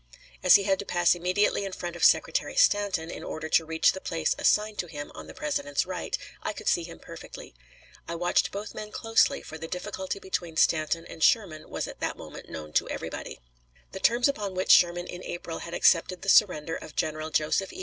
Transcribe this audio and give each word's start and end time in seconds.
As 0.41 0.55
he 0.55 0.63
had 0.63 0.79
to 0.79 0.83
pass 0.85 1.13
immediately 1.13 1.63
in 1.63 1.73
front 1.73 1.95
of 1.95 2.03
Secretary 2.03 2.55
Stanton 2.55 3.11
in 3.11 3.23
order 3.23 3.47
to 3.49 3.65
reach 3.65 3.91
the 3.91 4.01
place 4.01 4.33
assigned 4.39 4.79
to 4.79 4.87
him 4.87 5.11
on 5.13 5.27
the 5.27 5.35
President's 5.35 5.85
right, 5.85 6.17
I 6.41 6.53
could 6.53 6.67
see 6.67 6.81
him 6.81 6.97
perfectly. 6.97 7.53
I 8.07 8.15
watched 8.15 8.49
both 8.51 8.73
men 8.73 8.89
closely, 8.89 9.43
for 9.43 9.59
the 9.59 9.67
difficulty 9.67 10.17
between 10.17 10.57
Stanton 10.57 11.05
and 11.05 11.21
Sherman 11.21 11.69
was 11.69 11.87
at 11.87 11.99
that 11.99 12.17
moment 12.17 12.49
known 12.49 12.73
to 12.73 12.89
everybody. 12.89 13.41
The 13.91 13.99
terms 13.99 14.27
upon 14.27 14.55
which 14.55 14.71
Sherman 14.71 15.05
in 15.05 15.23
April 15.23 15.59
had 15.59 15.75
accepted 15.75 16.23
the 16.23 16.29
surrender 16.29 16.75
of 16.75 16.95
General 16.95 17.29
Joseph 17.29 17.71
E. 17.71 17.79